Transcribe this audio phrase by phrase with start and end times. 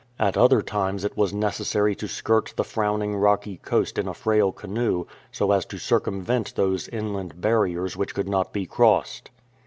[0.17, 4.51] At other times it was necessary to skirt the frowning rocky coast in a frail
[4.51, 9.29] canoe, so as to circumvent those inland barriers which could not be crossed.